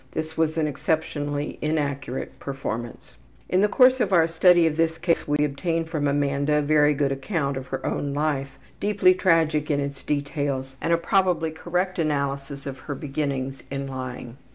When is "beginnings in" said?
12.95-13.85